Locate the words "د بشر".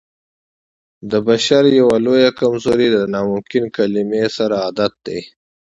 1.11-1.63